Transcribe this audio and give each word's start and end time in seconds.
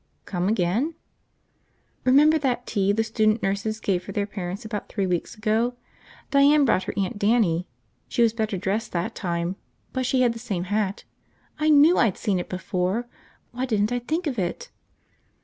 "Come 0.25 0.49
again?" 0.49 0.95
"Remember 2.05 2.39
that 2.39 2.65
tea 2.65 2.91
the 2.91 3.03
student 3.03 3.43
nurses 3.43 3.79
gave 3.79 4.03
for 4.03 4.11
their 4.13 4.25
parents 4.25 4.65
about 4.65 4.89
three 4.89 5.05
weeks 5.05 5.35
ago? 5.35 5.75
Diane 6.31 6.65
brought 6.65 6.85
her 6.85 6.93
Aunt 6.97 7.19
Dannie. 7.19 7.67
She 8.07 8.23
was 8.23 8.33
better 8.33 8.57
dressed 8.57 8.93
that 8.93 9.13
time, 9.13 9.57
but 9.93 10.07
she 10.07 10.21
had 10.21 10.33
the 10.33 10.39
same 10.39 10.63
hat. 10.63 11.03
I 11.59 11.69
knew 11.69 11.99
I'd 11.99 12.17
seen 12.17 12.39
it 12.39 12.49
before! 12.49 13.07
Why 13.51 13.67
didn't 13.67 13.91
I 13.91 13.99
think 13.99 14.25
of 14.25 14.39
it!" 14.39 14.71